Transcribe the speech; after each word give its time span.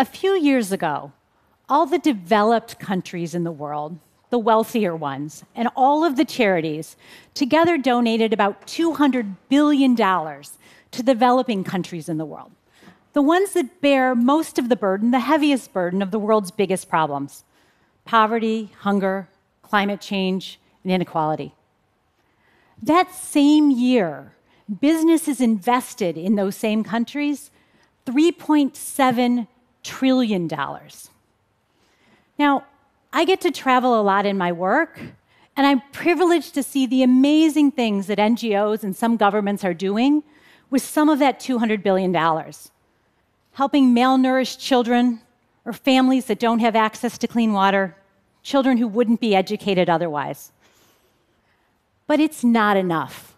A 0.00 0.04
few 0.06 0.32
years 0.32 0.72
ago, 0.72 1.12
all 1.68 1.84
the 1.84 1.98
developed 1.98 2.78
countries 2.78 3.34
in 3.34 3.44
the 3.44 3.52
world, 3.52 3.98
the 4.30 4.38
wealthier 4.38 4.96
ones, 4.96 5.44
and 5.54 5.68
all 5.76 6.06
of 6.06 6.16
the 6.16 6.24
charities 6.24 6.96
together 7.34 7.76
donated 7.76 8.32
about 8.32 8.66
$200 8.66 9.36
billion 9.50 9.94
to 9.94 11.02
developing 11.02 11.64
countries 11.64 12.08
in 12.08 12.16
the 12.16 12.24
world. 12.24 12.50
The 13.12 13.20
ones 13.20 13.52
that 13.52 13.82
bear 13.82 14.14
most 14.14 14.58
of 14.58 14.70
the 14.70 14.74
burden, 14.74 15.10
the 15.10 15.20
heaviest 15.20 15.74
burden 15.74 16.00
of 16.00 16.12
the 16.12 16.18
world's 16.18 16.50
biggest 16.50 16.88
problems 16.88 17.44
poverty, 18.06 18.72
hunger, 18.78 19.28
climate 19.60 20.00
change, 20.00 20.58
and 20.82 20.90
inequality. 20.90 21.54
That 22.82 23.14
same 23.14 23.70
year, 23.70 24.32
businesses 24.80 25.42
invested 25.42 26.16
in 26.16 26.36
those 26.36 26.56
same 26.56 26.84
countries 26.84 27.50
$3.7 28.06 29.46
trillion. 29.82 30.46
dollars. 30.46 31.10
Now, 32.38 32.64
I 33.12 33.24
get 33.24 33.40
to 33.42 33.50
travel 33.50 34.00
a 34.00 34.02
lot 34.02 34.24
in 34.24 34.38
my 34.38 34.52
work, 34.52 34.98
and 35.56 35.66
I'm 35.66 35.82
privileged 35.92 36.54
to 36.54 36.62
see 36.62 36.86
the 36.86 37.02
amazing 37.02 37.72
things 37.72 38.06
that 38.06 38.18
NGOs 38.18 38.82
and 38.82 38.96
some 38.96 39.16
governments 39.16 39.64
are 39.64 39.74
doing 39.74 40.22
with 40.70 40.82
some 40.82 41.08
of 41.08 41.18
that 41.18 41.40
$200 41.40 41.82
billion. 41.82 42.14
Helping 43.52 43.94
malnourished 43.94 44.58
children 44.58 45.20
or 45.64 45.72
families 45.72 46.26
that 46.26 46.38
don't 46.38 46.60
have 46.60 46.76
access 46.76 47.18
to 47.18 47.26
clean 47.26 47.52
water, 47.52 47.96
children 48.42 48.78
who 48.78 48.88
wouldn't 48.88 49.20
be 49.20 49.34
educated 49.34 49.90
otherwise. 49.90 50.52
But 52.06 52.20
it's 52.20 52.42
not 52.42 52.76
enough. 52.76 53.36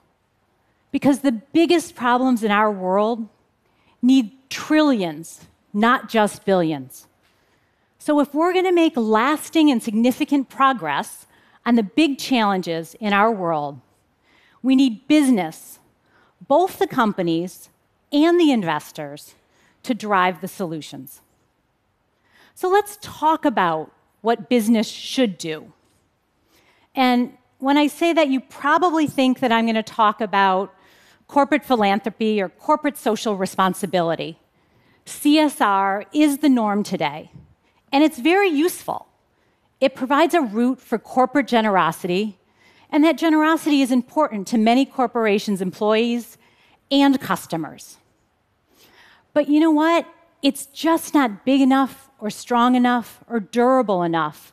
Because 0.93 1.21
the 1.21 1.33
biggest 1.33 1.95
problems 1.95 2.45
in 2.45 2.51
our 2.51 2.71
world 2.71 3.27
need 4.03 4.33
trillions, 4.51 5.47
not 5.73 6.09
just 6.09 6.45
billions. 6.45 7.07
So, 7.99 8.19
if 8.21 8.35
we're 8.35 8.53
going 8.53 8.65
to 8.65 8.73
make 8.73 8.97
lasting 8.97 9.71
and 9.71 9.83
significant 9.83 10.49
progress 10.49 11.27
on 11.65 11.77
the 11.77 11.83
big 11.83 12.19
challenges 12.19 12.95
in 12.99 13.13
our 13.13 13.31
world, 13.31 13.81
we 14.63 14.75
need 14.75 15.07
business, 15.07 15.79
both 16.49 16.79
the 16.79 16.87
companies 16.87 17.69
and 18.13 18.41
the 18.41 18.51
investors, 18.51 19.35
to 19.85 19.95
drive 19.95 20.41
the 20.41 20.49
solutions. 20.49 21.21
So, 22.55 22.69
let's 22.69 22.99
talk 23.01 23.45
about 23.45 23.93
what 24.21 24.49
business 24.49 24.89
should 24.89 25.39
do. 25.39 25.73
And 26.95 27.37
when 27.59 27.79
I 27.79 27.87
say 27.87 28.13
that, 28.13 28.29
you 28.29 28.41
probably 28.41 29.07
think 29.07 29.39
that 29.39 29.53
I'm 29.53 29.67
going 29.67 29.77
to 29.77 29.83
talk 29.83 30.21
about 30.21 30.75
corporate 31.29 31.65
philanthropy 31.65 32.43
or 32.43 32.49
corporate 32.49 32.97
social 32.97 33.37
responsibility. 33.37 34.39
CSR 35.07 36.07
is 36.13 36.39
the 36.39 36.49
norm 36.49 36.83
today. 36.83 37.31
And 37.91 38.03
it's 38.03 38.19
very 38.19 38.49
useful. 38.49 39.07
It 39.81 39.95
provides 39.95 40.35
a 40.35 40.41
route 40.41 40.81
for 40.81 40.99
corporate 40.99 41.49
generosity, 41.49 42.39
and 42.91 43.03
that 43.05 43.19
generosity 43.19 43.83
is 43.83 43.91
important 43.91 44.47
to 44.49 44.59
many 44.59 44.87
corporations' 44.87 45.61
employees 45.61 46.39
and 46.91 47.21
customers. 47.21 47.99
But 49.35 49.49
you 49.49 49.61
know 49.61 49.71
what? 49.71 50.07
It's 50.43 50.67
just 50.67 51.15
not 51.15 51.45
big 51.45 51.61
enough, 51.61 52.11
or 52.19 52.31
strong 52.31 52.75
enough, 52.75 53.25
or 53.29 53.41
durable 53.41 54.03
enough 54.03 54.53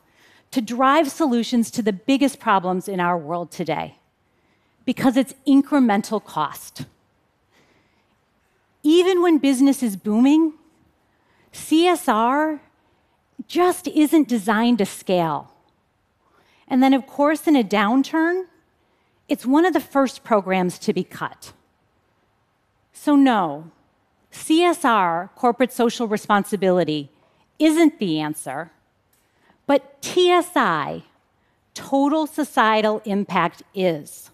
to 0.50 0.60
drive 0.60 1.10
solutions 1.10 1.70
to 1.70 1.82
the 1.82 1.92
biggest 1.92 2.40
problems 2.40 2.88
in 2.88 2.98
our 2.98 3.16
world 3.16 3.50
today 3.50 3.96
because 4.84 5.16
it's 5.16 5.34
incremental 5.46 6.22
cost. 6.22 6.86
Even 8.82 9.22
when 9.22 9.38
business 9.38 9.82
is 9.82 9.96
booming, 9.96 10.54
CSR 11.52 12.60
just 13.46 13.88
isn't 13.88 14.28
designed 14.28 14.78
to 14.78 14.86
scale. 14.86 15.52
And 16.68 16.82
then, 16.82 16.94
of 16.94 17.06
course, 17.06 17.46
in 17.46 17.56
a 17.56 17.64
downturn, 17.64 18.44
it's 19.28 19.44
one 19.44 19.64
of 19.64 19.72
the 19.72 19.80
first 19.80 20.24
programs 20.24 20.78
to 20.80 20.92
be 20.92 21.04
cut. 21.04 21.52
So, 22.92 23.16
no, 23.16 23.70
CSR, 24.32 25.30
corporate 25.34 25.72
social 25.72 26.06
responsibility, 26.06 27.10
isn't 27.58 27.98
the 27.98 28.20
answer, 28.20 28.70
but 29.66 29.96
TSI, 30.02 31.04
total 31.74 32.26
societal 32.26 33.02
impact, 33.04 33.62
is. 33.74 34.30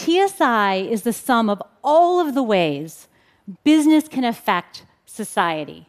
TSI 0.00 0.88
is 0.90 1.02
the 1.02 1.12
sum 1.12 1.50
of 1.50 1.62
all 1.84 2.20
of 2.20 2.34
the 2.34 2.42
ways 2.42 3.06
business 3.64 4.08
can 4.08 4.24
affect 4.24 4.84
society 5.04 5.88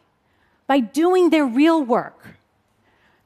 by 0.66 0.80
doing 0.80 1.30
their 1.30 1.46
real 1.46 1.82
work, 1.82 2.36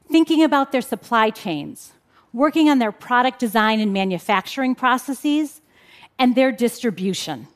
thinking 0.09 0.43
about 0.43 0.71
their 0.71 0.81
supply 0.81 1.29
chains, 1.29 1.91
working 2.31 2.69
on 2.69 2.79
their 2.79 2.93
product 2.93 3.37
design 3.37 3.81
and 3.81 3.91
manufacturing 3.91 4.75
processes, 4.75 5.59
and 6.17 6.35
their 6.35 6.53
distribution. 6.53 7.47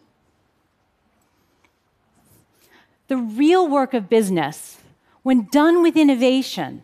The 3.08 3.18
real 3.18 3.66
work 3.66 3.94
of 3.94 4.10
business, 4.10 4.80
when 5.24 5.48
done 5.52 5.82
with 5.82 5.96
innovation, 5.96 6.84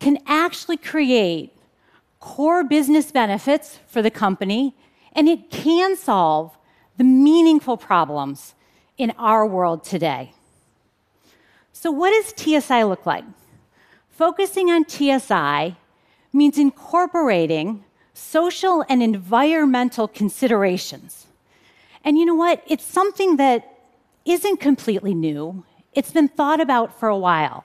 can 0.00 0.18
actually 0.26 0.76
create 0.76 1.52
core 2.18 2.64
business 2.64 3.12
benefits 3.12 3.78
for 3.86 4.02
the 4.02 4.10
company, 4.10 4.74
and 5.14 5.28
it 5.28 5.50
can 5.50 5.96
solve 5.96 6.56
the 6.96 7.04
meaningful 7.04 7.76
problems 7.76 8.54
in 8.96 9.12
our 9.18 9.46
world 9.46 9.84
today. 9.84 10.32
So, 11.72 11.90
what 11.90 12.10
does 12.10 12.34
TSI 12.36 12.84
look 12.84 13.04
like? 13.04 13.24
Focusing 14.10 14.70
on 14.70 14.88
TSI 14.88 15.76
means 16.32 16.58
incorporating 16.58 17.84
social 18.14 18.84
and 18.88 19.02
environmental 19.02 20.06
considerations. 20.06 21.26
And 22.04 22.16
you 22.18 22.24
know 22.24 22.34
what? 22.34 22.62
It's 22.66 22.84
something 22.84 23.36
that 23.36 23.78
isn't 24.24 24.60
completely 24.60 25.14
new, 25.14 25.64
it's 25.92 26.10
been 26.10 26.28
thought 26.28 26.60
about 26.60 26.98
for 26.98 27.08
a 27.08 27.18
while. 27.18 27.64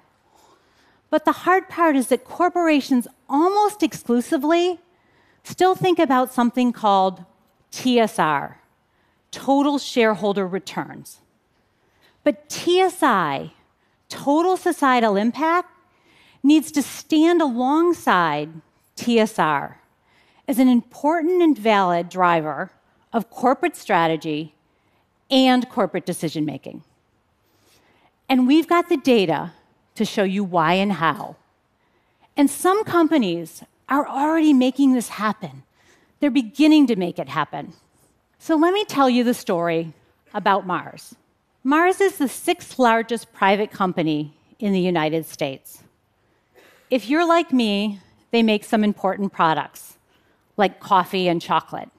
But 1.10 1.26
the 1.26 1.32
hard 1.32 1.70
part 1.70 1.96
is 1.96 2.08
that 2.08 2.26
corporations 2.26 3.08
almost 3.28 3.82
exclusively 3.82 4.80
still 5.44 5.76
think 5.76 5.98
about 5.98 6.32
something 6.32 6.72
called 6.72 7.24
TSR, 7.72 8.56
total 9.32 9.78
shareholder 9.78 10.48
returns. 10.48 11.20
But 12.24 12.52
TSI 12.52 13.54
total 14.10 14.58
societal 14.58 15.16
impact 15.16 15.72
needs 16.44 16.72
to 16.72 16.82
stand 16.82 17.42
alongside 17.42 18.50
TSR 18.98 19.76
as 20.48 20.60
an 20.60 20.68
important 20.68 21.42
and 21.42 21.58
valid 21.58 22.10
driver 22.10 22.72
of 23.14 23.30
corporate 23.30 23.76
strategy 23.76 24.56
and 25.32 25.70
corporate 25.70 26.06
decision 26.06 26.44
making. 26.44 26.84
And 28.28 28.48
we've 28.48 28.68
got 28.68 28.90
the 28.90 28.98
data 28.98 29.54
to 29.96 30.06
show 30.06 30.24
you 30.24 30.44
why 30.44 30.74
and 30.74 30.94
how. 30.94 31.36
And 32.36 32.50
some 32.50 32.84
companies 32.84 33.64
are 33.88 34.08
already 34.08 34.54
making 34.54 34.94
this 34.94 35.10
happen. 35.10 35.64
They're 36.20 36.30
beginning 36.30 36.88
to 36.88 36.96
make 36.96 37.18
it 37.18 37.30
happen. 37.30 37.74
So 38.40 38.56
let 38.56 38.74
me 38.74 38.84
tell 38.86 39.10
you 39.10 39.24
the 39.24 39.34
story 39.34 39.94
about 40.34 40.68
Mars. 40.68 41.16
Mars 41.64 42.02
is 42.02 42.18
the 42.18 42.28
sixth 42.28 42.78
largest 42.78 43.34
private 43.34 43.72
company 43.72 44.34
in 44.60 44.74
the 44.74 44.80
United 44.80 45.26
States. 45.26 45.84
If 46.90 47.10
you're 47.10 47.28
like 47.28 47.54
me, 47.54 48.00
they 48.32 48.44
make 48.44 48.64
some 48.64 48.84
important 48.84 49.32
products, 49.32 49.98
like 50.58 50.80
coffee 50.80 51.28
and 51.28 51.42
chocolate. 51.42 51.90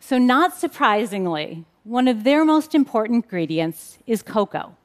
So, 0.00 0.18
not 0.18 0.56
surprisingly, 0.56 1.64
one 1.84 2.06
of 2.06 2.24
their 2.24 2.44
most 2.44 2.74
important 2.74 3.24
ingredients 3.24 3.98
is 4.06 4.22
cocoa. 4.22 4.76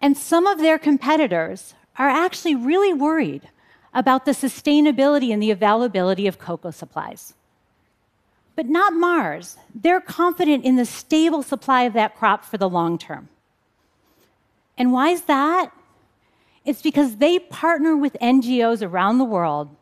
And 0.00 0.16
some 0.16 0.46
of 0.46 0.58
their 0.58 0.78
competitors 0.78 1.74
are 1.96 2.08
actually 2.08 2.54
really 2.54 2.92
worried 2.92 3.48
about 3.94 4.24
the 4.24 4.32
sustainability 4.32 5.32
and 5.32 5.42
the 5.42 5.50
availability 5.50 6.26
of 6.26 6.38
cocoa 6.38 6.70
supplies 6.70 7.34
but 8.56 8.66
not 8.66 8.94
Mars. 8.94 9.56
They're 9.74 10.00
confident 10.00 10.64
in 10.64 10.76
the 10.76 10.84
stable 10.84 11.42
supply 11.42 11.82
of 11.82 11.92
that 11.94 12.16
crop 12.16 12.44
for 12.44 12.56
the 12.56 12.68
long 12.68 12.98
term. 12.98 13.28
And 14.78 14.92
why 14.92 15.10
is 15.10 15.22
that? 15.22 15.70
It's 16.64 16.82
because 16.82 17.16
they 17.16 17.38
partner 17.38 17.96
with 17.96 18.16
NGOs 18.20 18.86
around 18.86 19.18
the 19.18 19.24
world 19.24 19.74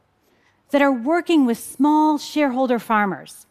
that 0.71 0.83
are 0.83 0.93
working 0.93 1.47
with 1.47 1.59
small 1.59 2.19
shareholder 2.19 2.79
farmers. 2.79 3.47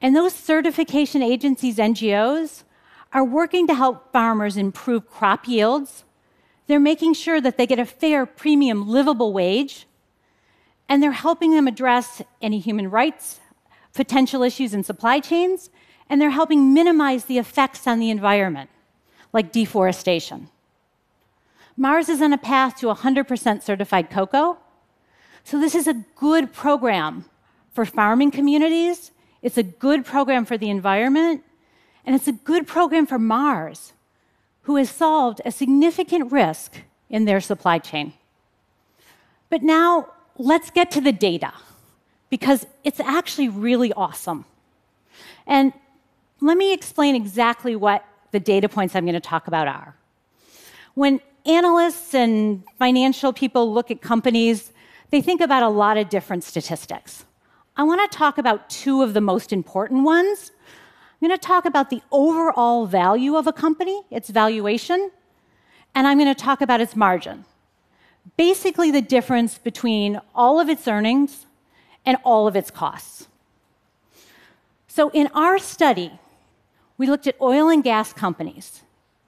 And 0.00 0.16
those 0.16 0.34
certification 0.34 1.22
agencies, 1.22 1.76
NGOs, 1.76 2.64
are 3.12 3.24
working 3.24 3.66
to 3.66 3.74
help 3.74 4.10
farmers 4.12 4.56
improve 4.56 5.08
crop 5.10 5.46
yields. 5.46 6.04
They're 6.66 6.80
making 6.80 7.14
sure 7.14 7.40
that 7.40 7.56
they 7.56 7.66
get 7.66 7.78
a 7.78 7.84
fair, 7.84 8.24
premium, 8.24 8.88
livable 8.88 9.32
wage. 9.32 9.86
And 10.88 11.02
they're 11.02 11.12
helping 11.12 11.52
them 11.52 11.68
address 11.68 12.22
any 12.40 12.58
human 12.58 12.90
rights 12.90 13.38
potential 13.94 14.42
issues 14.42 14.74
in 14.74 14.84
supply 14.84 15.20
chains, 15.20 15.70
and 16.08 16.20
they're 16.20 16.30
helping 16.30 16.74
minimize 16.74 17.24
the 17.24 17.38
effects 17.38 17.86
on 17.86 17.98
the 17.98 18.10
environment, 18.10 18.70
like 19.32 19.52
deforestation. 19.52 20.48
Mars 21.76 22.08
is 22.08 22.20
on 22.20 22.32
a 22.32 22.38
path 22.38 22.76
to 22.80 22.86
100% 22.86 23.62
certified 23.62 24.10
cocoa. 24.10 24.58
So, 25.44 25.58
this 25.58 25.74
is 25.74 25.88
a 25.88 26.04
good 26.16 26.52
program 26.52 27.24
for 27.72 27.84
farming 27.84 28.32
communities. 28.32 29.12
It's 29.40 29.56
a 29.56 29.62
good 29.62 30.04
program 30.04 30.44
for 30.44 30.58
the 30.58 30.68
environment. 30.68 31.42
And 32.04 32.14
it's 32.14 32.28
a 32.28 32.32
good 32.32 32.66
program 32.66 33.06
for 33.06 33.18
Mars, 33.18 33.92
who 34.62 34.76
has 34.76 34.90
solved 34.90 35.40
a 35.44 35.52
significant 35.52 36.32
risk 36.32 36.82
in 37.08 37.24
their 37.24 37.40
supply 37.40 37.78
chain. 37.78 38.12
But 39.48 39.62
now, 39.62 40.08
let's 40.38 40.70
get 40.70 40.90
to 40.92 41.00
the 41.00 41.12
data, 41.12 41.52
because 42.30 42.66
it's 42.84 43.00
actually 43.00 43.48
really 43.48 43.92
awesome. 43.92 44.44
And 45.46 45.72
let 46.40 46.56
me 46.56 46.72
explain 46.72 47.14
exactly 47.14 47.76
what 47.76 48.04
the 48.30 48.40
data 48.40 48.68
points 48.68 48.94
I'm 48.94 49.04
going 49.04 49.14
to 49.14 49.20
talk 49.20 49.48
about 49.48 49.68
are. 49.68 49.94
When 50.94 51.20
analysts 51.44 52.14
and 52.14 52.62
financial 52.78 53.32
people 53.32 53.72
look 53.72 53.90
at 53.90 54.00
companies, 54.00 54.72
they 55.10 55.20
think 55.20 55.40
about 55.40 55.62
a 55.62 55.68
lot 55.68 55.96
of 55.96 56.08
different 56.08 56.44
statistics. 56.44 57.24
I 57.76 57.82
want 57.82 58.10
to 58.10 58.16
talk 58.16 58.38
about 58.38 58.70
two 58.70 59.02
of 59.02 59.14
the 59.14 59.20
most 59.20 59.52
important 59.52 60.04
ones. 60.04 60.52
I'm 61.20 61.28
going 61.28 61.38
to 61.38 61.46
talk 61.46 61.64
about 61.64 61.90
the 61.90 62.02
overall 62.10 62.86
value 62.86 63.36
of 63.36 63.46
a 63.46 63.52
company, 63.52 64.02
its 64.10 64.30
valuation, 64.30 65.10
and 65.94 66.06
I'm 66.06 66.18
going 66.18 66.32
to 66.32 66.40
talk 66.40 66.60
about 66.60 66.80
its 66.80 66.94
margin. 66.94 67.44
Basically, 68.36 68.90
the 68.90 69.02
difference 69.02 69.58
between 69.58 70.20
all 70.34 70.60
of 70.60 70.68
its 70.68 70.86
earnings 70.86 71.46
and 72.04 72.16
all 72.24 72.46
of 72.46 72.56
its 72.56 72.70
costs. 72.70 73.28
So, 74.86 75.10
in 75.10 75.28
our 75.28 75.58
study, 75.58 76.18
we 76.98 77.06
looked 77.06 77.26
at 77.26 77.36
oil 77.40 77.68
and 77.68 77.82
gas 77.82 78.12
companies. 78.12 78.82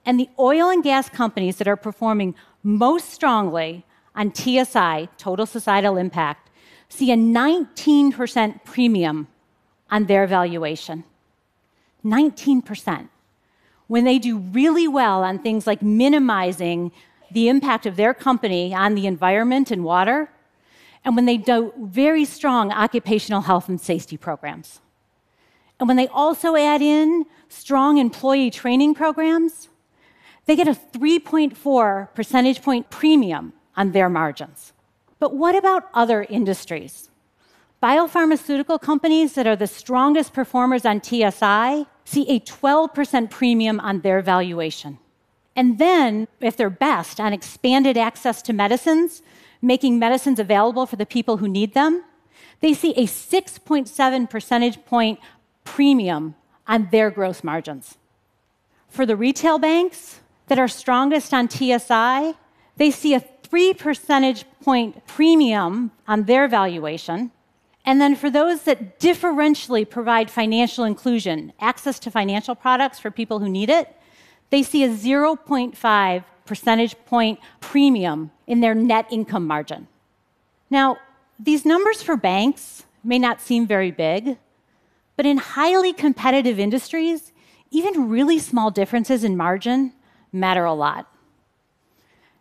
And 0.05 0.19
the 0.19 0.29
oil 0.37 0.69
and 0.69 0.83
gas 0.83 1.09
companies 1.09 1.57
that 1.57 1.67
are 1.67 1.77
performing 1.77 2.35
most 2.61 3.09
strongly 3.09 3.85
on 4.15 4.33
TSI, 4.33 5.09
total 5.17 5.45
societal 5.45 5.97
impact, 5.97 6.49
see 6.89 7.11
a 7.11 7.15
19% 7.15 8.63
premium 8.65 9.27
on 9.89 10.05
their 10.05 10.27
valuation. 10.27 11.03
19%. 12.05 13.09
When 13.87 14.03
they 14.03 14.19
do 14.19 14.37
really 14.37 14.87
well 14.87 15.23
on 15.23 15.39
things 15.39 15.65
like 15.65 15.81
minimizing 15.81 16.91
the 17.31 17.49
impact 17.49 17.85
of 17.85 17.95
their 17.95 18.13
company 18.13 18.73
on 18.73 18.95
the 18.95 19.07
environment 19.07 19.71
and 19.71 19.83
water, 19.83 20.29
and 21.05 21.15
when 21.15 21.25
they 21.25 21.37
do 21.37 21.73
very 21.79 22.25
strong 22.25 22.71
occupational 22.71 23.41
health 23.41 23.69
and 23.69 23.79
safety 23.79 24.17
programs. 24.17 24.79
And 25.79 25.87
when 25.87 25.97
they 25.97 26.07
also 26.07 26.55
add 26.55 26.81
in 26.81 27.25
strong 27.49 27.97
employee 27.97 28.51
training 28.51 28.95
programs, 28.95 29.69
they 30.45 30.55
get 30.55 30.67
a 30.67 30.71
3.4 30.73 32.13
percentage 32.13 32.61
point 32.61 32.89
premium 32.89 33.53
on 33.75 33.91
their 33.91 34.09
margins. 34.09 34.73
But 35.19 35.35
what 35.35 35.55
about 35.55 35.89
other 35.93 36.23
industries? 36.23 37.09
Biopharmaceutical 37.81 38.79
companies 38.79 39.33
that 39.33 39.47
are 39.47 39.55
the 39.55 39.67
strongest 39.67 40.33
performers 40.33 40.85
on 40.85 41.03
TSI 41.03 41.85
see 42.05 42.29
a 42.29 42.39
12% 42.39 43.29
premium 43.29 43.79
on 43.79 44.01
their 44.01 44.21
valuation. 44.21 44.99
And 45.55 45.77
then, 45.79 46.27
if 46.39 46.57
they're 46.57 46.69
best 46.69 47.19
on 47.19 47.33
expanded 47.33 47.97
access 47.97 48.41
to 48.43 48.53
medicines, 48.53 49.21
making 49.63 49.97
medicines 49.97 50.39
available 50.39 50.85
for 50.85 50.97
the 50.97 51.05
people 51.05 51.37
who 51.37 51.47
need 51.47 51.73
them, 51.73 52.03
they 52.59 52.73
see 52.73 52.91
a 52.91 53.07
6.7 53.07 54.29
percentage 54.29 54.85
point 54.85 55.19
premium 55.63 56.35
on 56.67 56.89
their 56.91 57.09
gross 57.09 57.43
margins. 57.43 57.97
For 58.89 59.05
the 59.05 59.15
retail 59.15 59.57
banks 59.57 60.19
that 60.47 60.59
are 60.59 60.67
strongest 60.67 61.33
on 61.33 61.49
TSI, 61.49 62.33
they 62.77 62.91
see 62.91 63.13
a 63.13 63.19
3 63.19 63.73
percentage 63.73 64.45
point 64.61 65.05
premium 65.07 65.91
on 66.07 66.23
their 66.23 66.47
valuation. 66.47 67.31
And 67.85 67.99
then 67.99 68.15
for 68.15 68.29
those 68.29 68.63
that 68.63 68.99
differentially 68.99 69.89
provide 69.89 70.29
financial 70.29 70.85
inclusion, 70.85 71.53
access 71.59 71.99
to 71.99 72.11
financial 72.11 72.55
products 72.55 72.99
for 72.99 73.11
people 73.11 73.39
who 73.39 73.49
need 73.49 73.69
it, 73.69 73.95
they 74.51 74.63
see 74.63 74.83
a 74.83 74.89
0.5 74.89 76.23
percentage 76.45 76.95
point 77.05 77.39
premium 77.59 78.31
in 78.47 78.61
their 78.61 78.75
net 78.75 79.07
income 79.11 79.47
margin. 79.47 79.87
Now, 80.69 80.97
these 81.39 81.65
numbers 81.65 82.01
for 82.01 82.15
banks 82.15 82.83
may 83.03 83.19
not 83.19 83.41
seem 83.41 83.67
very 83.67 83.91
big, 83.91 84.37
but 85.15 85.25
in 85.25 85.37
highly 85.37 85.93
competitive 85.93 86.59
industries, 86.59 87.31
even 87.71 88.09
really 88.09 88.39
small 88.39 88.71
differences 88.71 89.23
in 89.23 89.37
margin 89.37 89.93
matter 90.31 90.65
a 90.65 90.73
lot. 90.73 91.07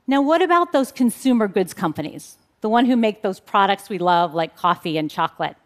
Now, 0.07 0.21
what 0.21 0.43
about 0.43 0.73
those 0.73 0.93
consumer 0.93 1.49
goods 1.49 1.75
companies, 1.75 2.37
the 2.61 2.69
one 2.69 2.87
who 2.87 2.97
make 2.97 3.23
those 3.23 3.41
products 3.41 3.89
we 3.89 3.99
love 3.99 4.35
like 4.35 4.57
coffee 4.57 4.99
and 4.99 5.11
chocolate? 5.11 5.57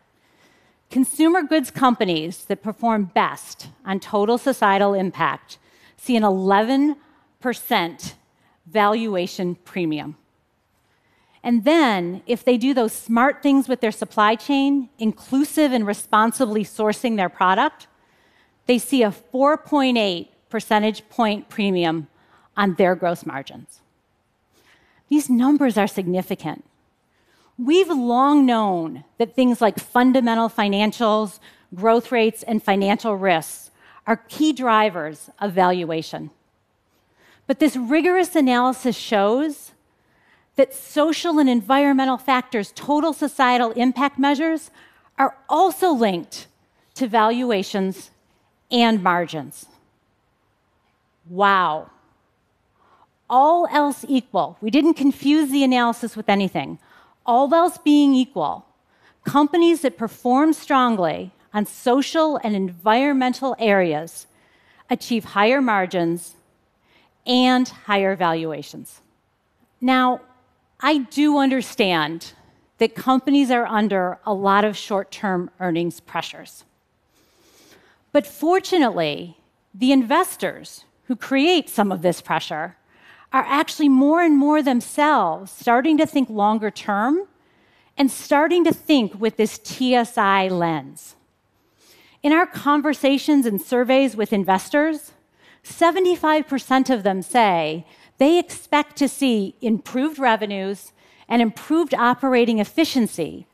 Consumer 0.91 1.43
goods 1.43 1.71
companies 1.71 2.45
that 2.45 2.63
perform 2.63 3.11
best 3.15 3.69
on 3.85 3.99
total 3.99 4.39
societal 4.39 4.95
impact 4.95 5.59
see 5.97 6.17
an 6.17 6.23
11% 6.23 6.95
valuation 8.67 9.55
premium. 9.55 10.17
And 11.43 11.65
then, 11.65 12.23
if 12.27 12.45
they 12.45 12.57
do 12.57 12.75
those 12.75 12.93
smart 12.93 13.43
things 13.43 13.69
with 13.69 13.81
their 13.81 13.93
supply 13.93 14.35
chain, 14.35 14.89
inclusive 14.99 15.73
and 15.73 15.87
responsibly 15.87 16.65
sourcing 16.65 17.17
their 17.17 17.29
product, 17.29 17.87
they 18.67 18.79
see 18.79 19.03
a 19.05 19.11
4.8 19.11 20.29
percentage 20.51 21.09
point 21.09 21.49
premium 21.49 22.09
on 22.57 22.75
their 22.75 22.97
gross 22.97 23.25
margins. 23.25 23.81
These 25.09 25.31
numbers 25.31 25.79
are 25.79 25.87
significant. 25.87 26.65
We've 27.59 27.89
long 27.89 28.45
known 28.45 29.05
that 29.19 29.35
things 29.35 29.61
like 29.61 29.79
fundamental 29.79 30.49
financials, 30.49 31.39
growth 31.75 32.11
rates, 32.11 32.43
and 32.43 32.63
financial 32.63 33.15
risks 33.15 33.71
are 34.07 34.17
key 34.17 34.53
drivers 34.53 35.31
of 35.41 35.53
valuation. 35.53 36.31
But 37.47 37.59
this 37.59 37.77
rigorous 37.77 38.35
analysis 38.35 38.97
shows 38.97 39.73
that 40.57 40.75
social 40.75 41.39
and 41.39 41.49
environmental 41.49 42.17
factors, 42.17 42.73
total 42.75 43.13
societal 43.13 43.73
impact 43.73 44.19
measures, 44.19 44.71
are 45.19 45.37
also 45.49 45.91
linked 45.93 46.47
to 46.95 47.07
valuations 47.07 48.11
and 48.71 49.03
margins. 49.03 49.67
Wow. 51.29 51.91
All 53.29 53.67
else 53.71 54.05
equal, 54.09 54.57
we 54.61 54.71
didn't 54.71 54.95
confuse 54.95 55.51
the 55.51 55.65
analysis 55.65 56.17
with 56.17 56.29
anything. 56.29 56.79
All 57.25 57.53
else 57.53 57.77
being 57.79 58.15
equal, 58.15 58.65
companies 59.25 59.81
that 59.83 59.99
perform 59.99 60.53
strongly 60.53 61.33
on 61.53 61.67
social 61.67 62.39
and 62.45 62.55
environmental 62.55 63.57
areas 63.59 64.27
achieve 64.89 65.25
higher 65.25 65.61
margins 65.61 66.36
and 67.27 67.69
higher 67.69 68.15
valuations. 68.17 69.01
Now, 69.81 70.21
I 70.81 70.99
do 70.99 71.39
understand 71.39 72.33
that 72.79 72.95
companies 72.95 73.51
are 73.51 73.67
under 73.67 74.19
a 74.25 74.35
lot 74.35 74.65
of 74.65 74.77
short 74.77 75.11
term 75.11 75.51
earnings 75.61 76.01
pressures. 76.01 76.65
But 78.13 78.27
fortunately, 78.27 79.39
the 79.75 79.93
investors 79.93 80.85
who 81.05 81.17
create 81.17 81.69
some 81.69 81.93
of 81.93 82.03
this 82.03 82.21
pressure 82.21 82.77
are 83.33 83.45
actually 83.47 83.89
more 83.89 84.23
and 84.23 84.37
more 84.37 84.63
themselves 84.63 85.51
starting 85.51 85.99
to 85.99 86.07
think 86.07 86.31
longer 86.31 86.71
term 86.71 87.27
and 87.99 88.11
starting 88.11 88.65
to 88.65 88.73
think 88.73 89.19
with 89.19 89.37
this 89.37 89.59
TSI 89.63 90.49
lens. 90.49 91.17
In 92.23 92.33
our 92.33 92.47
conversations 92.47 93.47
and 93.47 93.61
surveys 93.61 94.17
with 94.17 94.33
investors, 94.33 95.13
75% 95.67 96.91
of 96.91 97.03
them 97.03 97.23
say 97.23 97.85
they 98.19 98.39
expect 98.39 98.97
to 98.97 99.09
see 99.09 99.57
improved 99.61 100.19
revenues 100.19 100.93
and 101.29 101.43
improved 101.43 101.93
operating 101.93 102.61
efficiency 102.61 103.47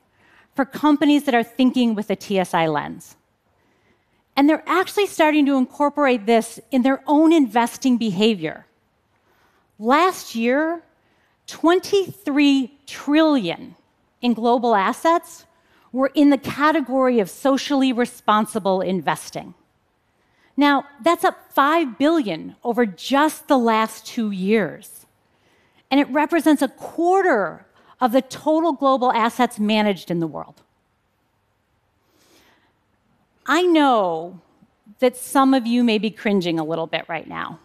for 0.55 0.65
companies 0.65 1.25
that 1.25 1.35
are 1.35 1.43
thinking 1.43 1.95
with 1.95 2.11
a 2.11 2.21
TSI 2.21 2.69
lens. 2.69 3.17
And 4.37 4.49
they're 4.49 4.63
actually 4.67 5.07
starting 5.07 5.47
to 5.47 5.57
incorporate 5.57 6.27
this 6.27 6.61
in 6.71 6.83
their 6.83 7.03
own 7.07 7.33
investing 7.33 7.97
behavior. 7.97 8.67
Last 9.79 10.35
year, 10.35 10.83
23 11.47 12.79
trillion 12.87 13.75
in 14.21 14.35
global 14.35 14.75
assets 14.75 15.47
were 15.93 16.11
in 16.15 16.31
the 16.31 16.39
category 16.39 17.21
of 17.21 17.29
socially 17.29 17.93
responsible 17.93 18.81
investing. 18.81 19.55
Now, 20.57 20.85
that's 21.03 21.25
up 21.25 21.53
5 21.53 21.99
billion 21.99 22.57
over 22.63 22.85
just 22.87 23.49
the 23.49 23.59
last 23.59 24.07
2 24.07 24.31
years. 24.31 25.07
And 25.91 26.01
it 26.01 26.09
represents 26.09 26.63
a 26.63 26.69
quarter 26.69 27.67
of 28.01 28.13
the 28.13 28.23
total 28.23 28.73
global 28.73 29.13
assets 29.13 29.59
managed 29.59 30.11
in 30.11 30.21
the 30.21 30.27
world. 30.27 30.63
I 33.47 33.63
know 33.63 34.41
that 34.99 35.17
some 35.17 35.55
of 35.55 35.67
you 35.67 35.83
may 35.83 35.99
be 35.99 36.11
cringing 36.11 36.59
a 36.59 36.65
little 36.65 36.87
bit 36.87 37.05
right 37.09 37.29
now. 37.29 37.59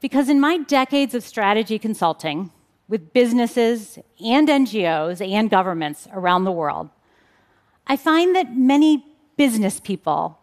Because 0.00 0.28
in 0.28 0.40
my 0.40 0.58
decades 0.58 1.14
of 1.14 1.24
strategy 1.24 1.78
consulting 1.78 2.50
with 2.88 3.12
businesses 3.12 3.98
and 4.20 4.48
NGOs 4.48 5.26
and 5.26 5.50
governments 5.50 6.06
around 6.12 6.44
the 6.44 6.52
world, 6.52 6.90
I 7.86 7.96
find 7.96 8.34
that 8.36 8.56
many 8.56 9.04
business 9.36 9.80
people 9.80 10.38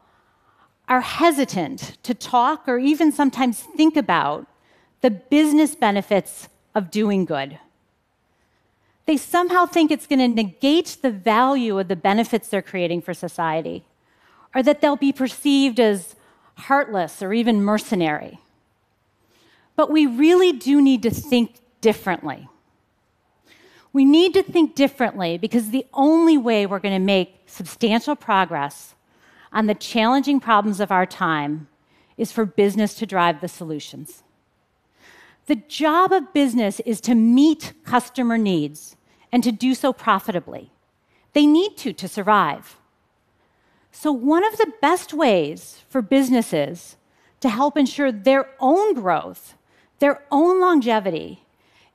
are 0.88 1.02
hesitant 1.02 1.98
to 2.04 2.14
talk 2.14 2.68
or 2.68 2.78
even 2.78 3.12
sometimes 3.12 3.60
think 3.60 3.96
about 3.96 4.48
the 5.02 5.10
business 5.10 5.76
benefits 5.76 6.50
of 6.76 6.92
doing 6.92 7.26
good. 7.26 7.60
They 9.06 9.18
somehow 9.18 9.66
think 9.66 9.92
it's 9.92 10.08
going 10.08 10.20
to 10.20 10.28
negate 10.28 10.98
the 11.02 11.12
value 11.12 11.78
of 11.78 11.88
the 11.88 11.96
benefits 11.96 12.48
they're 12.48 12.62
creating 12.62 13.02
for 13.02 13.14
society, 13.14 13.84
or 14.56 14.64
that 14.64 14.82
they'll 14.82 14.96
be 14.96 15.12
perceived 15.12 15.80
as 15.80 16.16
heartless 16.56 17.22
or 17.22 17.34
even 17.34 17.62
mercenary. 17.62 18.40
But 19.76 19.92
we 19.92 20.06
really 20.06 20.54
do 20.54 20.82
need 20.82 21.04
to 21.04 21.10
think 21.10 21.56
differently. 21.82 22.48
We 23.92 24.06
need 24.06 24.34
to 24.36 24.44
think 24.44 24.76
differently 24.76 25.38
because 25.38 25.70
the 25.70 25.86
only 25.94 26.38
way 26.38 26.66
we're 26.66 26.80
going 26.80 27.00
to 27.00 27.06
make 27.06 27.42
substantial 27.46 28.16
progress 28.16 28.96
on 29.54 29.68
the 29.68 29.76
challenging 29.76 30.40
problems 30.40 30.80
of 30.80 30.92
our 30.92 31.06
time 31.06 31.68
is 32.18 32.32
for 32.32 32.46
business 32.46 32.96
to 32.96 33.06
drive 33.06 33.40
the 33.40 33.48
solutions. 33.48 34.24
The 35.46 35.56
job 35.56 36.12
of 36.12 36.34
business 36.34 36.80
is 36.82 37.00
to 37.02 37.16
meet 37.16 37.74
customer 37.86 38.38
needs 38.38 38.96
and 39.32 39.44
to 39.44 39.52
do 39.52 39.76
so 39.76 39.94
profitably. 39.94 40.72
They 41.34 41.46
need 41.46 41.78
to 41.78 41.94
to 41.94 42.08
survive. 42.08 42.78
So, 43.92 44.12
one 44.12 44.44
of 44.44 44.58
the 44.58 44.72
best 44.82 45.14
ways 45.14 45.84
for 45.88 46.02
businesses 46.02 46.98
to 47.42 47.50
help 47.50 47.78
ensure 47.78 48.12
their 48.12 48.50
own 48.60 48.94
growth, 48.94 49.56
their 50.00 50.24
own 50.32 50.60
longevity, 50.60 51.44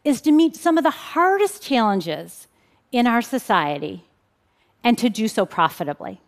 is 0.04 0.20
to 0.20 0.32
meet 0.32 0.54
some 0.54 0.78
of 0.78 0.84
the 0.84 0.90
hardest 0.90 1.62
challenges 1.62 2.46
in 2.92 3.06
our 3.06 3.22
society 3.22 4.04
and 4.84 4.96
to 4.98 5.08
do 5.08 5.26
so 5.26 5.44
profitably. 5.44 6.20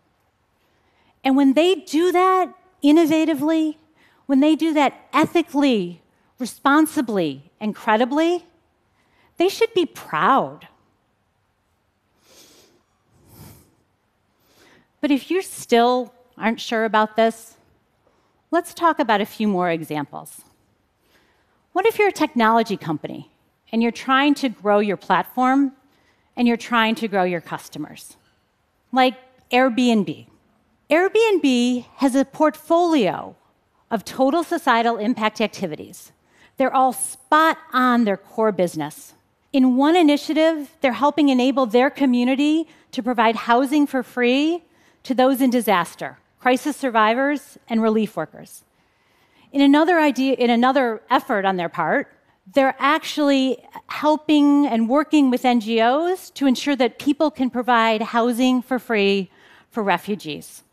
And 1.23 1.37
when 1.37 1.53
they 1.53 1.75
do 1.75 2.12
that 2.12 2.55
innovatively, 2.83 3.77
when 4.27 4.41
they 4.41 4.57
do 4.57 4.73
that 4.75 5.09
ethically, 5.12 6.03
responsibly, 6.39 7.50
and 7.61 7.75
credibly, 7.75 8.45
they 9.37 9.49
should 9.49 9.73
be 9.75 9.87
proud. 9.87 10.69
But 15.00 15.11
if 15.11 15.31
you 15.31 15.43
still 15.43 16.12
aren't 16.37 16.61
sure 16.61 16.85
about 16.85 17.17
this, 17.17 17.57
let's 18.50 18.75
talk 18.75 18.99
about 18.99 19.21
a 19.21 19.27
few 19.27 19.49
more 19.49 19.71
examples. 19.71 20.43
What 21.73 21.87
if 21.87 21.99
you're 21.99 22.09
a 22.09 22.12
technology 22.12 22.77
company 22.77 23.31
and 23.73 23.83
you're 23.83 23.93
trying 23.93 24.35
to 24.35 24.49
grow 24.49 24.81
your 24.81 24.97
platform 24.97 25.73
and 26.37 26.49
you're 26.49 26.57
trying 26.57 26.95
to 26.97 27.09
grow 27.09 27.25
your 27.25 27.41
customers? 27.41 28.17
Like 28.93 29.15
Airbnb. 29.50 30.30
Airbnb 30.91 31.85
has 31.99 32.17
a 32.17 32.25
portfolio 32.25 33.37
of 33.93 34.05
total 34.05 34.43
societal 34.43 34.97
impact 34.97 35.41
activities. 35.41 36.11
They're 36.57 36.75
all 36.75 36.93
spot 36.93 37.59
on 37.73 38.03
their 38.03 38.17
core 38.17 38.51
business. 38.51 39.15
In 39.53 39.77
one 39.77 39.95
initiative, 39.95 40.75
they're 40.81 40.93
helping 40.93 41.29
enable 41.29 41.67
their 41.67 41.91
community 41.91 42.67
to 42.91 43.05
provide 43.05 43.37
housing 43.37 43.87
for 43.87 44.03
free 44.03 44.65
to 45.05 45.15
those 45.15 45.41
in 45.41 45.51
disaster, 45.51 46.19
crisis 46.41 46.77
survivors, 46.77 47.57
and 47.69 47.81
relief 47.81 48.17
workers. 48.17 48.65
In 49.53 49.61
another 49.61 50.01
idea, 50.01 50.35
in 50.35 50.51
another 50.51 51.03
effort 51.09 51.45
on 51.45 51.57
their 51.57 51.69
part, 51.69 52.13
they're 52.53 52.75
actually 52.81 53.65
helping 53.87 54.67
and 54.67 54.89
working 54.89 55.31
with 55.31 55.45
NGOs 55.45 56.35
to 56.35 56.47
ensure 56.47 56.75
that 56.75 56.99
people 56.99 57.31
can 57.31 57.49
provide 57.49 58.03
housing 58.03 58.61
for 58.61 58.81
free 58.81 59.31
for 59.71 59.85
refugees. 59.85 60.65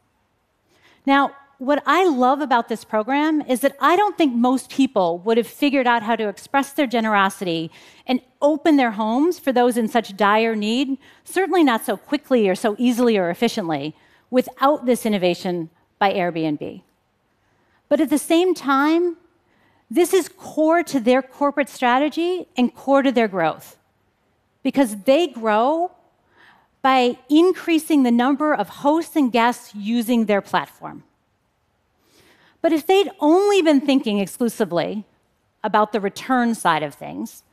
Now, 1.08 1.32
what 1.58 1.82
I 1.86 2.06
love 2.06 2.42
about 2.42 2.68
this 2.68 2.84
program 2.84 3.42
is 3.42 3.62
that 3.62 3.78
I 3.80 3.96
don't 3.96 4.18
think 4.18 4.36
most 4.36 4.70
people 4.70 5.20
would 5.20 5.38
have 5.38 5.48
figured 5.48 5.88
out 5.88 6.04
how 6.04 6.18
to 6.18 6.28
express 6.28 6.74
their 6.74 6.86
generosity 6.86 7.72
and 8.06 8.20
open 8.42 8.76
their 8.76 8.92
homes 8.92 9.40
for 9.40 9.54
those 9.54 9.78
in 9.78 9.88
such 9.88 10.18
dire 10.18 10.54
need, 10.54 10.98
certainly 11.24 11.64
not 11.64 11.86
so 11.86 11.96
quickly 11.96 12.50
or 12.50 12.56
so 12.56 12.76
easily 12.78 13.18
or 13.18 13.30
efficiently, 13.30 13.96
without 14.30 14.86
this 14.86 15.06
innovation 15.06 15.70
by 15.98 16.14
Airbnb. 16.14 16.82
But 17.88 18.02
at 18.02 18.10
the 18.10 18.18
same 18.18 18.54
time, 18.54 19.16
this 19.90 20.14
is 20.14 20.28
core 20.28 20.84
to 20.84 21.00
their 21.00 21.22
corporate 21.22 21.70
strategy 21.70 22.48
and 22.58 22.76
core 22.76 23.02
to 23.02 23.14
their 23.14 23.30
growth 23.30 23.78
because 24.62 25.04
they 25.04 25.28
grow 25.28 25.92
by 26.81 27.17
increasing 27.29 28.03
the 28.03 28.12
number 28.12 28.53
of 28.53 28.69
hosts 28.69 29.15
and 29.15 29.31
guests 29.31 29.74
using 29.75 30.25
their 30.25 30.41
platform. 30.41 31.03
But 32.62 32.74
if 32.74 32.86
they'd 32.86 33.12
only 33.19 33.62
been 33.62 33.81
thinking 33.81 34.19
exclusively 34.19 35.05
about 35.63 35.91
the 35.91 36.01
return 36.01 36.55
side 36.55 36.84
of 36.84 36.93
things, 36.93 37.43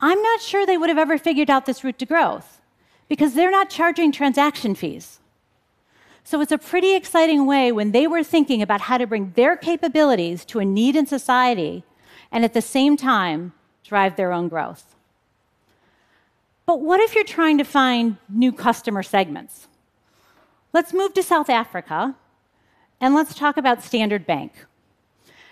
I'm 0.00 0.20
not 0.22 0.40
sure 0.40 0.64
they 0.64 0.78
would 0.78 0.88
have 0.88 0.98
ever 0.98 1.18
figured 1.18 1.50
out 1.50 1.66
this 1.66 1.84
route 1.84 1.98
to 1.98 2.06
growth 2.06 2.60
because 3.08 3.34
they're 3.34 3.50
not 3.50 3.70
charging 3.70 4.12
transaction 4.12 4.74
fees. 4.74 5.20
So 6.24 6.40
it's 6.40 6.52
a 6.52 6.58
pretty 6.58 6.94
exciting 6.94 7.46
way 7.46 7.72
when 7.72 7.92
they 7.92 8.06
were 8.06 8.22
thinking 8.22 8.62
about 8.62 8.82
how 8.82 8.98
to 8.98 9.06
bring 9.06 9.32
their 9.32 9.56
capabilities 9.56 10.44
to 10.46 10.60
a 10.60 10.64
need 10.64 10.96
in 10.96 11.06
society 11.06 11.82
and 12.30 12.44
at 12.44 12.54
the 12.54 12.62
same 12.62 12.96
time 12.96 13.52
drive 13.84 14.16
their 14.16 14.32
own 14.32 14.48
growth. 14.48 14.94
But 16.70 16.82
what 16.82 17.00
if 17.00 17.16
you're 17.16 17.24
trying 17.24 17.58
to 17.58 17.64
find 17.64 18.16
new 18.28 18.52
customer 18.52 19.02
segments? 19.02 19.66
Let's 20.72 20.92
move 20.92 21.12
to 21.14 21.22
South 21.24 21.50
Africa 21.50 22.14
and 23.00 23.12
let's 23.12 23.34
talk 23.34 23.56
about 23.56 23.82
Standard 23.82 24.24
Bank. 24.24 24.52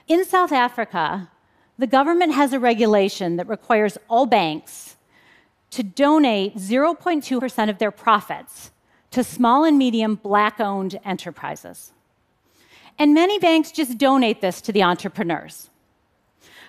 In 0.07 0.25
South 0.25 0.53
Africa, 0.53 1.29
the 1.77 1.89
government 1.89 2.35
has 2.35 2.53
a 2.53 2.61
regulation 2.61 3.35
that 3.35 3.49
requires 3.49 3.99
all 4.07 4.27
banks 4.27 4.97
to 5.71 5.83
donate 5.83 6.55
0.2% 6.55 7.69
of 7.69 7.79
their 7.79 7.91
profits 7.91 8.71
to 9.11 9.25
small 9.25 9.65
and 9.65 9.77
medium 9.77 10.15
black 10.15 10.61
owned 10.61 11.01
enterprises. 11.05 11.95
And 12.97 13.13
many 13.13 13.41
banks 13.41 13.73
just 13.73 13.99
donate 13.99 14.41
this 14.41 14.61
to 14.61 14.71
the 14.71 14.85
entrepreneurs. 14.85 15.69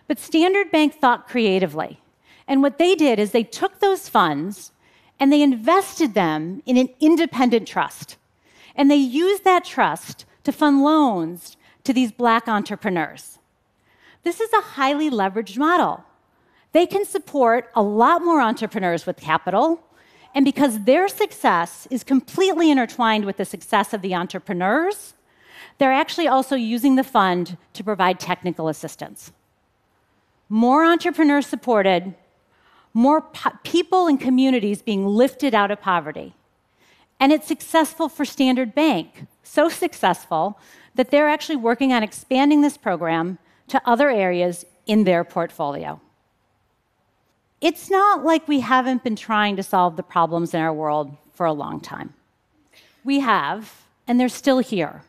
But 0.07 0.17
Standard 0.17 0.71
Bank 0.71 0.95
thought 0.95 1.27
creatively. 1.27 2.01
And 2.49 2.63
what 2.63 2.79
they 2.79 2.95
did 2.95 3.19
is 3.19 3.31
they 3.31 3.43
took 3.43 3.79
those 3.79 4.09
funds 4.09 4.71
and 5.19 5.31
they 5.31 5.43
invested 5.43 6.15
them 6.15 6.63
in 6.65 6.77
an 6.77 6.89
independent 6.99 7.67
trust. 7.67 8.17
And 8.75 8.89
they 8.89 8.95
used 8.95 9.43
that 9.43 9.63
trust 9.63 10.25
to 10.45 10.51
fund 10.51 10.83
loans 10.83 11.57
to 11.83 11.93
these 11.93 12.11
black 12.11 12.47
entrepreneurs. 12.47 13.37
This 14.23 14.41
is 14.41 14.51
a 14.51 14.61
highly 14.61 15.11
leveraged 15.11 15.57
model. 15.57 16.03
They 16.71 16.87
can 16.87 17.05
support 17.05 17.69
a 17.75 17.83
lot 17.83 18.23
more 18.23 18.41
entrepreneurs 18.41 19.05
with 19.05 19.17
capital, 19.17 19.81
and 20.33 20.45
because 20.45 20.83
their 20.83 21.07
success 21.07 21.87
is 21.89 22.03
completely 22.03 22.71
intertwined 22.71 23.25
with 23.25 23.37
the 23.37 23.45
success 23.45 23.93
of 23.93 24.01
the 24.01 24.15
entrepreneurs, 24.15 25.13
they're 25.77 25.91
actually 25.91 26.27
also 26.27 26.55
using 26.55 26.95
the 26.95 27.03
fund 27.03 27.57
to 27.73 27.83
provide 27.83 28.19
technical 28.19 28.67
assistance. 28.67 29.31
More 30.47 30.83
entrepreneurs 30.85 31.47
supported, 31.47 32.15
more 32.93 33.21
po- 33.21 33.51
people 33.63 34.07
and 34.07 34.19
communities 34.19 34.81
being 34.81 35.05
lifted 35.05 35.53
out 35.53 35.71
of 35.71 35.81
poverty. 35.81 36.35
And 37.19 37.31
it's 37.31 37.47
successful 37.47 38.09
for 38.09 38.25
Standard 38.25 38.73
Bank, 38.73 39.27
so 39.43 39.69
successful 39.69 40.59
that 40.95 41.11
they're 41.11 41.29
actually 41.29 41.57
working 41.57 41.93
on 41.93 42.03
expanding 42.03 42.61
this 42.61 42.77
program 42.77 43.37
to 43.67 43.81
other 43.85 44.09
areas 44.09 44.65
in 44.85 45.03
their 45.03 45.23
portfolio. 45.23 46.01
It's 47.61 47.89
not 47.89 48.23
like 48.23 48.47
we 48.47 48.61
haven't 48.61 49.03
been 49.03 49.15
trying 49.15 49.55
to 49.57 49.63
solve 49.63 49.95
the 49.97 50.03
problems 50.03 50.53
in 50.53 50.61
our 50.61 50.73
world 50.73 51.15
for 51.33 51.45
a 51.45 51.53
long 51.53 51.79
time. 51.79 52.13
We 53.03 53.19
have, 53.19 53.85
and 54.07 54.19
they're 54.19 54.29
still 54.29 54.59
here. 54.59 55.03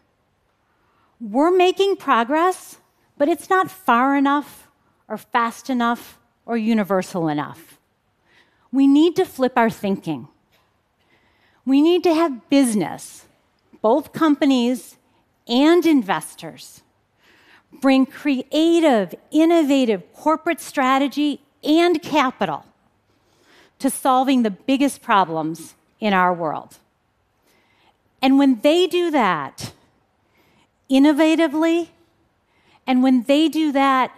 We're 1.21 1.57
making 1.57 1.97
progress, 1.97 2.79
but 3.19 3.29
it's 3.29 3.51
not 3.51 3.71
far 3.71 4.17
enough 4.17 4.69
or 5.09 5.17
fast 5.17 5.69
enough 5.69 6.20
or 6.47 6.57
universal 6.57 7.29
enough. 7.29 7.79
We 8.73 8.87
need 8.87 9.17
to 9.17 9.25
flip 9.25 9.55
our 9.57 9.71
thinking. 9.71 10.29
We 11.65 11.83
need 11.83 12.03
to 12.05 12.15
have 12.15 12.49
business, 12.49 13.27
both 13.83 14.13
companies 14.13 14.97
and 15.49 15.85
investors, 15.85 16.83
bring 17.81 18.07
creative, 18.07 19.15
innovative 19.31 20.03
corporate 20.15 20.61
strategy 20.61 21.41
and 21.63 22.03
capital 22.03 22.65
to 23.79 23.91
solving 23.91 24.43
the 24.43 24.51
biggest 24.51 25.03
problems 25.03 25.75
in 25.99 26.13
our 26.13 26.33
world. 26.33 26.79
And 28.23 28.39
when 28.39 28.61
they 28.61 28.87
do 28.87 29.11
that 29.11 29.73
innovatively, 30.91 31.89
and 32.87 33.03
when 33.03 33.23
they 33.23 33.49
do 33.49 33.73
that 33.73 34.13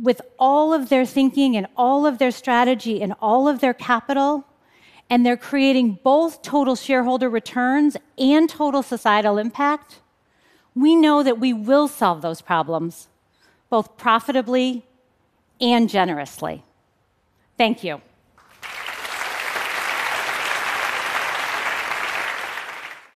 with 0.00 0.20
all 0.38 0.72
of 0.74 0.88
their 0.88 1.06
thinking 1.06 1.56
and 1.56 1.66
all 1.76 2.06
of 2.06 2.18
their 2.18 2.30
strategy 2.30 3.02
and 3.02 3.14
all 3.20 3.48
of 3.48 3.60
their 3.60 3.74
capital, 3.74 4.44
and 5.08 5.24
they're 5.24 5.36
creating 5.36 5.98
both 6.02 6.42
total 6.42 6.76
shareholder 6.76 7.30
returns 7.30 7.96
and 8.18 8.48
total 8.48 8.82
societal 8.82 9.38
impact, 9.38 10.00
we 10.74 10.94
know 10.94 11.22
that 11.22 11.38
we 11.38 11.52
will 11.52 11.88
solve 11.88 12.22
those 12.22 12.42
problems 12.42 13.08
both 13.68 13.96
profitably 13.96 14.84
and 15.60 15.88
generously. 15.88 16.62
Thank 17.56 17.82
you. 17.82 18.00